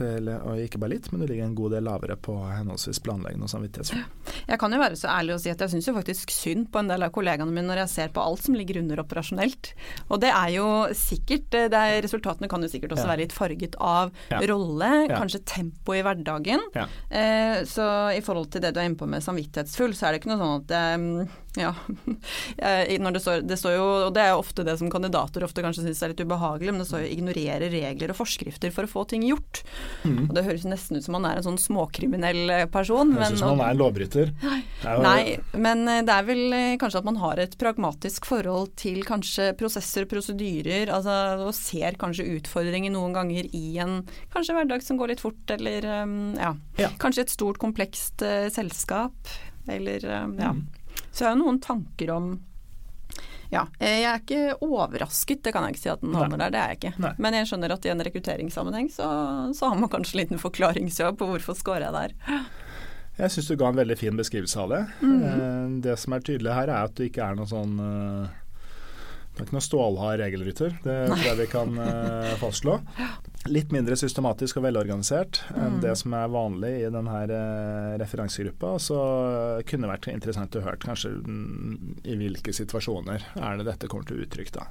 [0.02, 3.46] eller, og ikke bare litt, men du ligger en god del lavere på henholdsvis planleggende
[3.46, 4.02] og samvittighetsfull.
[4.48, 6.82] Jeg kan jo være så ærlig å si at jeg syns jo faktisk synd på
[6.82, 9.72] en del av kollegaene mine når jeg ser på alt som ligger under operasjonelt.
[10.08, 13.12] Og det er jo sikkert er, Resultatene kan jo sikkert også ja.
[13.12, 14.42] være litt farget av ja.
[14.50, 15.14] rolle, ja.
[15.16, 16.66] kanskje tempo i hverdagen.
[16.74, 20.22] Eh, så i forhold til det du er inne på med samvittighetsfull, så er det
[20.22, 21.74] ikke noe sånn at eh, ja.
[23.04, 25.62] Når det, står, det står jo, og det er jo ofte det som kandidater ofte
[25.64, 28.90] kanskje syns er litt ubehagelig, men det står jo 'ignorere regler og forskrifter for å
[28.90, 29.62] få ting gjort'.
[30.04, 30.28] Mm.
[30.28, 33.14] Og Det høres nesten ut som han er en sånn småkriminell eh, person.
[33.14, 34.34] Jeg høres ut som han er en lovbryter.
[34.42, 34.60] Nei,
[35.04, 35.20] nei,
[35.54, 39.52] men eh, det er vel eh, kanskje at man har et pragmatisk forhold til kanskje
[39.60, 44.00] prosesser, prosedyrer, altså, og ser kanskje utfordringer noen ganger i en
[44.34, 46.90] kanskje hverdag som går litt fort, eller ja, ja.
[47.00, 49.14] kanskje et stort, komplekst uh, selskap,
[49.70, 50.52] eller um, ja.
[50.56, 50.64] Mm.
[51.14, 52.34] Så jeg har noen tanker om
[53.52, 56.58] ja, jeg er ikke overrasket, det kan jeg ikke si at den havner der, det
[56.58, 56.92] er jeg ikke.
[57.04, 57.12] Nei.
[57.22, 59.08] Men jeg skjønner at i en rekrutteringssammenheng så,
[59.54, 62.48] så har man kanskje en liten forklaringsjobb på hvorfor scorer jeg der.
[63.20, 64.80] Jeg syns du ga en veldig fin beskrivelse av det.
[65.04, 65.76] Mm.
[65.84, 68.32] Det som er tydelig her, er at du ikke er noen sånn eh,
[69.34, 72.76] det er ikke noe stålhard regelrytter, det tror jeg vi kan uh, fastslå.
[73.50, 75.80] Litt mindre systematisk og velorganisert enn mm.
[75.82, 78.76] det som er vanlig i denne uh, referansegruppa.
[78.78, 78.98] Så
[79.66, 84.06] kunne det vært interessant å høre kanskje mm, i hvilke situasjoner er det dette kommer
[84.06, 84.54] til uttrykk.
[84.54, 84.68] da.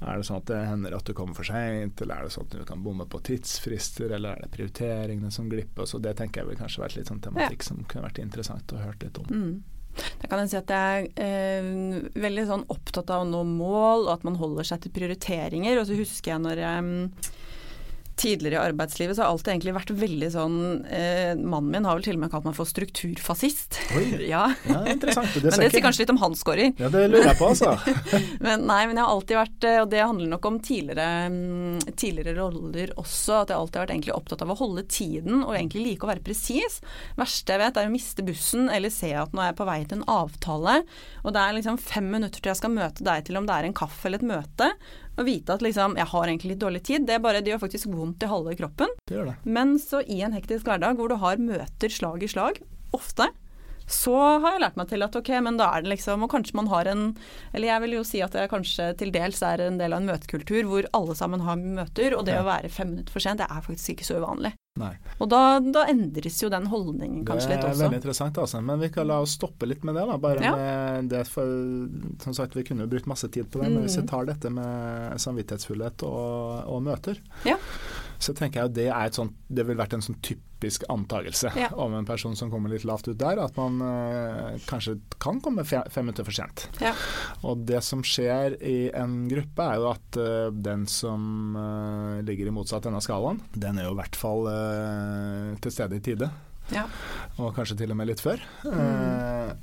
[0.00, 2.48] Er det sånn at det hender at du kommer for seint, eller er det sånn
[2.48, 5.88] at du kan bomme på tidsfrister, eller er det prioriteringene som glipper?
[5.90, 7.68] Så det tenker jeg vil kanskje vært litt sånn tematikk ja.
[7.72, 9.28] som kunne vært interessant å høre litt om.
[9.28, 9.56] Mm.
[10.20, 14.06] Da kan jeg si at jeg er eh, veldig sånn opptatt av å nå mål,
[14.06, 15.80] og at man holder seg til prioriteringer.
[15.80, 17.34] Og så husker jeg når jeg
[18.18, 20.58] tidligere i arbeidslivet så har alltid egentlig vært veldig sånn
[20.90, 23.78] eh, Mannen min har vel til og med kalt meg for strukturfascist.
[24.32, 24.44] ja.
[24.68, 25.34] ja, interessant.
[25.34, 26.72] Det men det sier kanskje litt om hans scorer.
[26.80, 27.74] Ja, det lurer jeg på, altså.
[28.46, 31.94] men nei, men jeg har alltid vært, eh, og det handler nok om tidligere, mm,
[31.94, 35.54] tidligere roller også, at jeg alltid har vært egentlig opptatt av å holde tiden og
[35.54, 36.80] egentlig like å være presis.
[37.18, 39.80] verste jeg vet er å miste bussen eller se at nå er jeg på vei
[39.84, 40.80] til en avtale,
[41.24, 43.68] og det er liksom fem minutter til jeg skal møte deg til om det er
[43.68, 44.72] en kaffe eller et møte,
[45.18, 47.06] å vite at liksom, jeg har egentlig litt dårlig tid.
[47.08, 48.94] Det er bare, det gjør faktisk vondt i halve kroppen.
[49.08, 49.36] Det gjør det.
[49.58, 52.60] Men så i en hektisk hverdag hvor du har møter slag i slag,
[52.96, 53.28] ofte,
[53.88, 56.56] så har jeg lært meg til at ok, men da er det liksom Og kanskje
[56.58, 57.02] man har en
[57.56, 60.10] Eller jeg vil jo si at det kanskje til dels er en del av en
[60.10, 62.42] møtekultur hvor alle sammen har møter, og det ja.
[62.44, 64.52] å være fem minutter for sent, det er faktisk ikke så uvanlig.
[64.78, 64.92] Nei.
[65.18, 67.72] Og da, da, endres jo den holdningen kanskje litt også.
[67.72, 68.60] Det er veldig interessant, altså.
[68.62, 70.18] Men vi kan la oss stoppe litt med det, da.
[70.22, 70.52] Bare ja.
[70.54, 71.48] med det for,
[72.22, 73.74] Som sagt, vi kunne jo brukt masse tid på det, mm.
[73.74, 74.10] men hvis vi mm.
[74.12, 77.58] tar dette med samvittighetsfullhet og, og møter, ja
[78.18, 81.52] så tenker jeg at det er et sånt Det vil vært en sånn typisk antakelse
[81.54, 81.68] ja.
[81.78, 85.62] om en person som kommer litt lavt ut der, at man eh, kanskje kan komme
[85.68, 86.66] fem, fem minutter for sent.
[86.82, 86.94] Ja.
[87.46, 92.50] Og det som skjer i en gruppe, er jo at eh, den som eh, ligger
[92.50, 94.50] i motsatt ende av skalaen, den er jo i hvert fall
[95.62, 96.32] til stede i tide.
[96.74, 96.88] Ja.
[97.38, 98.42] Og kanskje til og med litt før.
[98.66, 99.54] Mm.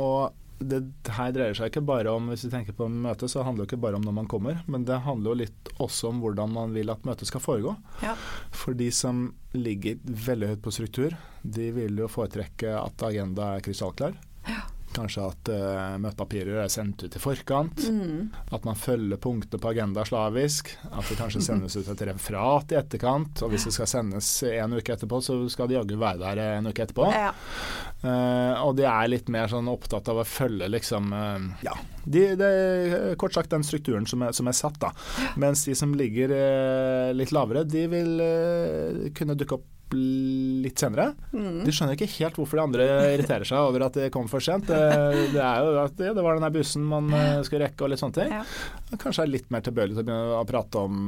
[0.00, 0.80] og det
[1.16, 3.82] her dreier seg ikke bare om hvis vi tenker på møtet, så handler det ikke
[3.84, 6.92] bare om når man kommer, men det handler jo litt også om hvordan man vil
[6.94, 7.74] at møtet skal foregå.
[8.04, 8.14] Ja.
[8.54, 13.66] For de som ligger veldig høyt på struktur, de vil jo foretrekke at agenda er
[13.66, 14.16] krystallklar.
[14.48, 14.62] Ja.
[14.94, 17.86] Kanskje at uh, møtepapirer er sendt ut i forkant.
[17.90, 18.28] Mm.
[18.54, 20.70] At man følger punktet på agenda slavisk.
[20.90, 23.42] At det kanskje sendes ut et referat i etterkant.
[23.44, 26.70] Og hvis det skal sendes en uke etterpå, så skal det jaggu være der en
[26.70, 27.08] uke etterpå.
[27.14, 27.32] Ja.
[28.04, 31.72] Uh, og de er litt mer sånn opptatt av å følge liksom uh, Ja,
[32.04, 32.48] de, de,
[33.20, 34.92] kort sagt den strukturen som er, som er satt, da.
[35.40, 36.34] Mens de som ligger
[37.16, 38.10] litt lavere, de vil
[39.16, 41.12] kunne dukke opp litt senere.
[41.32, 41.62] Mm.
[41.64, 44.68] De skjønner ikke helt hvorfor de andre irriterer seg over at de kom for sent.
[44.68, 44.80] Det,
[45.34, 48.02] det er jo at det, det var den bussen man eh, skulle rekke og litt
[48.02, 48.34] sånne ting.
[48.34, 48.42] Ja.
[49.00, 50.98] Kanskje er litt mer tilbøyelig til å begynne å prate om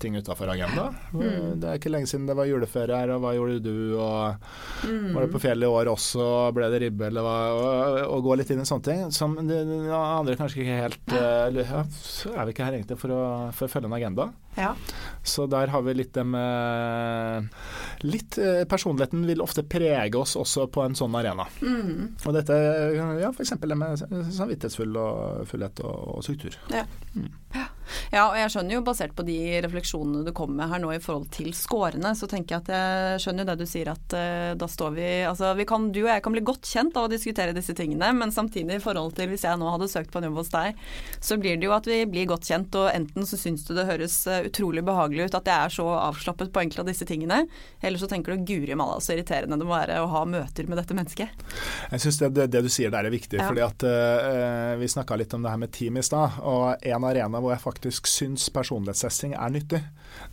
[0.00, 0.88] ting utafor agenda.
[1.12, 1.58] Mm.
[1.62, 5.12] Det er ikke lenge siden det var juleferie her, og hva gjorde du, og mm.
[5.16, 8.38] var det på fjellet i år også, ble det ribbe, eller hva, og, og, gå
[8.40, 9.04] litt inn i sånne ting.
[9.16, 13.14] Som de, de andre kanskje ikke helt uh, ja, er vi ikke her egentlig for
[13.14, 13.22] å,
[13.56, 14.30] for å følge en agenda.
[14.56, 14.72] Ja.
[15.22, 17.50] Så der har vi litt det med
[18.06, 21.46] Litt eh, Personligheten vil ofte prege oss også på en sånn arena.
[21.62, 22.16] Mm.
[22.24, 22.56] Og dette,
[22.96, 23.54] ja, f.eks.
[23.62, 24.02] det med
[24.36, 26.58] samvittighetsfullhet og, og struktur.
[26.74, 26.84] Ja.
[27.14, 27.30] Mm.
[28.10, 31.00] Ja, og jeg skjønner jo basert på de refleksjonene du kom med her nå i
[31.02, 34.52] forhold til skårene, så tenker jeg at jeg skjønner jo det du sier at uh,
[34.58, 37.10] da står vi Altså vi kan, du og jeg kan bli godt kjent av å
[37.10, 40.28] diskutere disse tingene, men samtidig i forhold til hvis jeg nå hadde søkt på en
[40.28, 40.80] jobb hos deg,
[41.22, 43.86] så blir det jo at vi blir godt kjent, og enten så syns du det
[43.88, 47.44] høres uh, utrolig behagelig ut at jeg er så avslappet på enkelte av disse tingene,
[47.80, 50.80] eller så tenker du guri malla så irriterende det må være å ha møter med
[50.80, 51.46] dette mennesket.
[51.92, 53.48] Jeg syns det, det, det, du sier der er viktig, ja.
[53.48, 57.08] fordi at uh, vi snakka litt om det her med team i stad, og en
[57.08, 59.82] arena hvor jeg faktisk syns personlighetstesting er nyttig,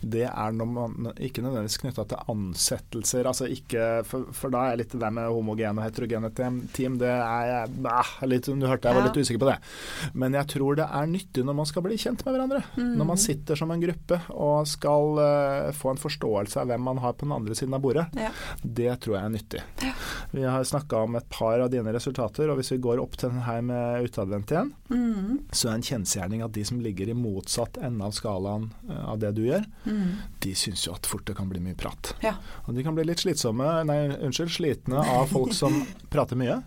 [0.00, 3.26] det er når man ikke nødvendigvis knytta til ansettelser.
[3.28, 6.30] altså ikke, for, for, da er litt det der med homogene og heterogene
[6.74, 9.56] team, det er bah, litt, Du hørte jeg var litt usikker på det.
[10.14, 12.62] Men jeg tror det er nyttig når man skal bli kjent med hverandre.
[12.76, 12.94] Mm.
[13.00, 17.02] Når man sitter som en gruppe og skal uh, få en forståelse av hvem man
[17.04, 18.06] har på den andre siden av bordet.
[18.18, 18.32] Ja.
[18.62, 19.64] Det tror jeg er nyttig.
[19.84, 19.94] Ja.
[20.34, 23.32] Vi har snakka om et par av dine resultater, og hvis vi går opp til
[23.32, 25.52] den her med utadvendt igjen, mm.
[25.54, 29.18] så er en kjensgjerning at de som ligger i motsatt ende av skalaen uh, av
[29.22, 30.08] det du gjør, mm.
[30.44, 32.14] de syns jo at fort det kan bli mye prat.
[32.24, 32.36] Ja.
[32.64, 35.80] Og de kan bli litt slitsomme, nei, unnskyld, slitne av folk som
[36.14, 36.60] prater mye.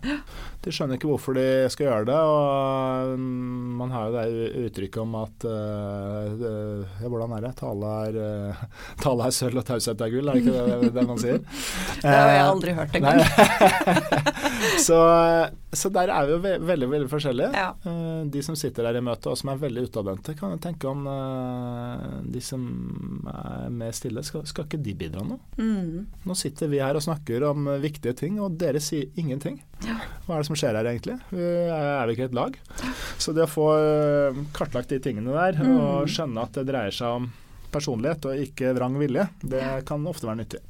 [0.64, 5.02] De skjønner ikke hvorfor de skal gjøre det, og um, man har jo det uttrykket
[5.04, 6.46] om at uh,
[7.12, 7.52] hvordan er det?
[7.58, 8.64] Tale er, uh,
[9.04, 11.40] tale er sølv og taushet er gull, er det ikke det, det man sier?
[12.02, 13.22] Det har jeg aldri hørt engang.
[14.86, 14.98] så,
[15.74, 17.50] så der er vi jo ve veldig veldig forskjellige.
[17.58, 17.72] Ja.
[17.86, 20.90] Uh, de som sitter der i møtet og som er veldig utadvendte, kan jo tenke
[20.90, 21.08] om
[22.28, 22.62] de som
[23.32, 25.40] er mer stille, skal, skal ikke de bidra nå?
[25.58, 26.06] Mm.
[26.28, 29.60] Nå sitter vi her og snakker om viktige ting, og dere sier ingenting.
[29.86, 29.98] Ja.
[30.28, 31.14] Hva er det som skjer her egentlig?
[31.32, 32.56] Er vi ikke et lag?
[33.16, 35.70] Så det å få eh, kartlagt de tingene der, mm.
[35.80, 37.30] og skjønne at det dreier seg om
[37.72, 40.60] personlighet og ikke vrang vilje, det kan ofte være nyttig.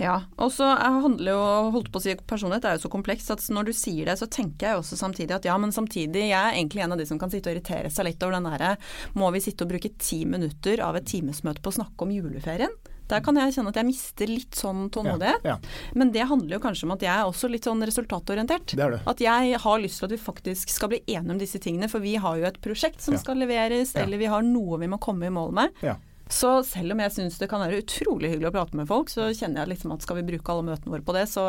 [0.00, 3.44] Ja, og så handler jo holdt på å si personlighet er jo så komplekst at
[3.52, 6.56] når du sier det, så tenker jeg også samtidig at ja, men samtidig, jeg er
[6.56, 8.74] egentlig en av de som kan sitte og irritere seg litt over den derre
[9.18, 12.72] Må vi sitte og bruke ti minutter av et timesmøte på å snakke om juleferien?
[13.10, 15.44] Der kan jeg kjenne at jeg mister litt sånn tålmodighet.
[15.44, 15.90] Ja, ja.
[15.98, 18.72] Men det handler jo kanskje om at jeg er også litt sånn resultatorientert.
[18.72, 19.02] Det det.
[19.10, 21.90] At jeg har lyst til at vi faktisk skal bli enige om disse tingene.
[21.92, 23.20] For vi har jo et prosjekt som ja.
[23.22, 25.86] skal leveres, eller vi har noe vi må komme i mål med.
[26.30, 29.26] Så selv om jeg syns det kan være utrolig hyggelig å prate med folk, så
[29.36, 31.44] kjenner jeg liksom at skal vi bruke alle møtene våre på det, så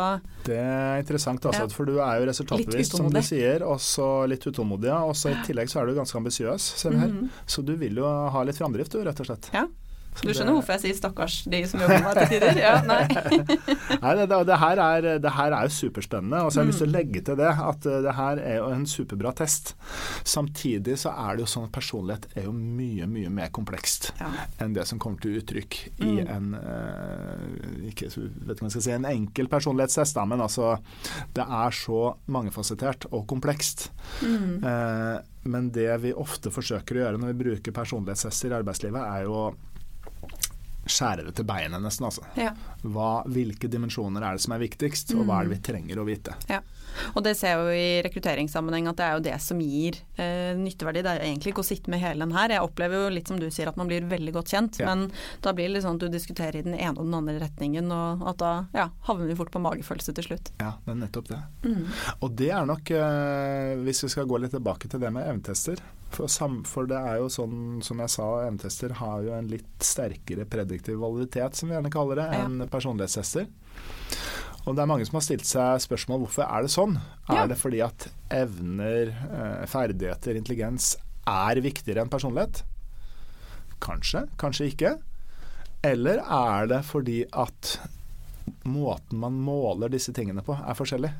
[0.45, 4.43] Det er interessant, altså, for du er jo resultatbevisst, som du sier, og så litt
[4.43, 4.91] utålmodig.
[4.91, 7.07] Og så i tillegg så er du ganske ambisiøs, ser vi her.
[7.07, 7.41] Mm -hmm.
[7.47, 9.49] Så du vil jo ha litt framdrift, du, rett og slett.
[9.53, 9.67] Ja.
[10.23, 12.59] Du skjønner hvorfor jeg sier 'stakkars de som jobber med det til tider'?
[12.61, 13.03] Ja, nei.
[14.05, 16.43] nei det, det, her er, det, her er, jo superspennende.
[16.45, 16.95] Og så har jeg lyst til å mm.
[16.95, 19.73] legge til det at uh, det her er jo en superbra test.
[20.23, 24.31] Samtidig så er det jo sånn at personlighet er jo mye, mye mer komplekst ja.
[24.63, 26.31] enn det som kommer til uttrykk i mm.
[26.31, 30.75] en eh, ikke, vet ikke hva jeg skal si, en enkel personlighetstest, da, men altså
[31.35, 32.01] Det er så
[32.31, 33.89] mangefasettert og komplekst.
[34.23, 34.63] Mm.
[34.63, 35.15] Eh,
[35.51, 39.41] men det vi ofte forsøker å gjøre når vi bruker personlighetstester i arbeidslivet, er jo
[40.85, 42.07] skjære det til beinet, nesten.
[42.09, 42.25] Altså.
[42.39, 42.53] Ja.
[42.85, 45.65] Hva, hvilke dimensjoner er det som er viktigst, og hva er det vi mm.
[45.69, 46.37] trenger å vite.
[46.51, 46.61] Ja.
[47.13, 50.53] Og det ser jeg jo i rekrutteringssammenheng at det er jo det som gir eh,
[50.59, 51.03] nytteverdi.
[51.05, 52.53] Det er egentlig ikke å sitte med hele den her.
[52.55, 54.91] Jeg opplever jo litt som du sier at man blir veldig godt kjent, ja.
[54.91, 55.09] men
[55.45, 57.91] da blir det litt sånn at du diskuterer i den ene og den andre retningen,
[57.93, 60.53] og at da ja, havner vi fort på magefølelse til slutt.
[60.61, 61.41] Ja, det er nettopp det.
[61.65, 61.83] Mm.
[62.19, 65.83] Og det er nok, eh, hvis vi skal gå litt tilbake til det med evnetester
[66.15, 66.29] for,
[66.69, 71.01] for, det er jo sånn, som jeg sa, M-tester har jo en litt sterkere prediktiv
[71.01, 72.69] validitet, som vi gjerne kaller det, enn ja.
[72.71, 73.49] personlighetstester.
[74.65, 76.95] Og det er mange som har stilt seg spørsmål hvorfor er det sånn.
[77.29, 77.43] Ja.
[77.43, 80.95] Er det fordi at evner, eh, ferdigheter, intelligens
[81.29, 82.63] er viktigere enn personlighet?
[83.83, 84.95] Kanskje, kanskje ikke.
[85.85, 87.75] Eller er det fordi at
[88.65, 91.13] måten man måler disse tingene på, er forskjellig?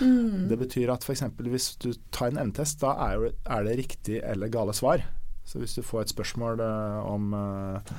[0.00, 0.46] Mm.
[0.50, 1.24] Det betyr at f.eks.
[1.40, 5.02] hvis du tar en M-test, da er, er, det riktig eller gale svar.
[5.46, 7.96] Så hvis du får et spørsmål uh, om uh,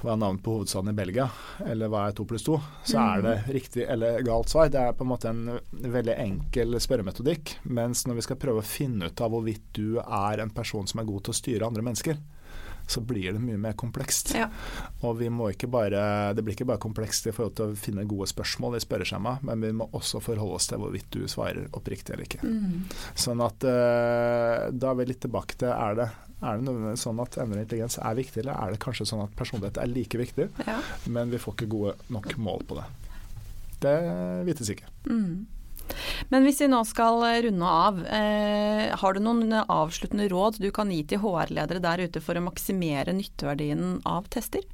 [0.00, 1.26] hva er navnet på hovedstaden i Belgia,
[1.66, 3.50] eller hva er to pluss to, så er det mm.
[3.56, 4.70] riktig eller galt svar.
[4.72, 7.56] Det er på en måte en veldig enkel spørremetodikk.
[7.68, 11.02] Mens når vi skal prøve å finne ut av hvorvidt du er en person som
[11.02, 12.20] er god til å styre andre mennesker,
[12.90, 14.32] så blir det mye mer komplekst.
[14.36, 14.48] Ja.
[15.06, 18.06] Og vi må ikke bare, Det blir ikke bare komplekst i forhold til å finne
[18.08, 22.14] gode spørsmål i spørreskjema, men vi må også forholde oss til hvorvidt du svarer oppriktig
[22.14, 22.42] eller ikke.
[22.42, 22.88] Mm.
[23.14, 26.08] Sånn at uh, Da er vi litt tilbake til er det,
[26.40, 29.80] er det sånn at endelig intelligens er viktig, eller er det kanskje sånn at personlighet
[29.82, 30.80] er like viktig, ja.
[31.12, 32.86] men vi får ikke gode nok mål på det.
[33.80, 33.96] Det
[34.48, 34.88] vites ikke.
[35.08, 35.46] Mm.
[36.32, 40.90] Men hvis vi nå skal runde av, eh, har du noen avsluttende råd du kan
[40.92, 44.64] gi til HR-ledere der ute for å maksimere nytteverdien av tester?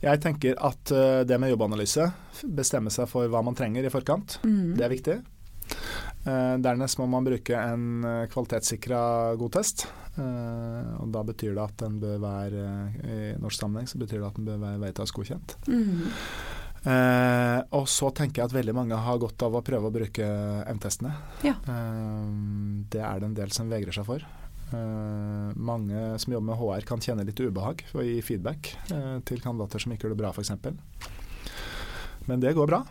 [0.00, 2.06] Jeg tenker at uh, det med jobbanalyse,
[2.46, 4.76] bestemme seg for hva man trenger i forkant, mm.
[4.78, 5.20] det er viktig.
[6.20, 8.98] Dernest må man bruke en kvalitetssikra
[9.40, 9.86] god test.
[10.18, 12.64] Og da betyr det at den bør være
[13.00, 15.54] i norsk sammenheng så betyr det at den bør være Veritas-godkjent.
[15.70, 16.10] Mm.
[16.80, 20.28] Eh, og så tenker jeg at veldig mange har godt av å prøve å bruke
[20.72, 21.12] M-testene.
[21.44, 21.56] Ja.
[21.68, 22.28] Eh,
[22.92, 24.24] det er det en del som vegrer seg for.
[24.70, 28.72] Eh, mange som jobber med HR kan kjenne litt ubehag og gi feedback
[29.28, 30.54] til kandidater som ikke gjør det bra f.eks.
[32.28, 32.84] Men det går bra.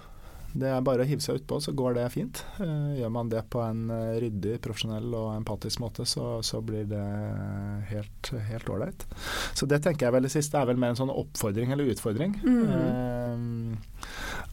[0.53, 2.41] Det er bare å hive seg utpå, så går det fint.
[2.63, 6.87] Eh, gjør man det på en eh, ryddig, profesjonell og empatisk måte, så, så blir
[6.89, 7.03] det
[7.91, 9.05] helt ålreit.
[9.53, 12.33] Så det tenker jeg vel det siste er vel mer en sånn oppfordring eller utfordring.
[12.41, 12.65] Mm.
[12.73, 13.99] Eh,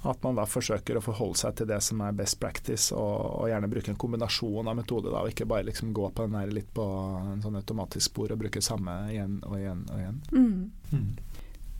[0.06, 3.50] at man da forsøker å forholde seg til det som er best practice, og, og
[3.50, 6.52] gjerne bruke en kombinasjon av metoder, da, og ikke bare liksom gå på den her
[6.52, 6.84] litt på
[7.32, 10.22] en sånn automatisk spor og bruke samme igjen og igjen og igjen.
[10.32, 10.60] Mm.
[10.92, 11.10] Mm.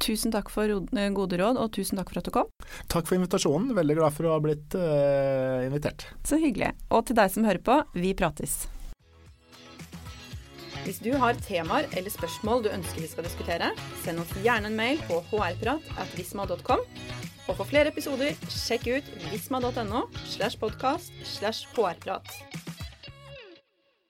[0.02, 2.50] Tusen takk for eh, gode råd, og tusen takk for at du kom.
[2.92, 3.74] Takk for invitasjonen.
[3.76, 6.08] Veldig glad for å ha blitt uh, invitert.
[6.26, 6.74] Så hyggelig.
[6.92, 8.66] Og til deg som hører på, vi prates.
[10.86, 13.72] Hvis du har temaer eller spørsmål du ønsker vi skal diskutere,
[14.04, 16.84] send oss gjerne en mail på hrprat.visma.com.
[17.46, 22.30] Og for flere episoder, sjekk ut visma.no slash podkast slash hrprat.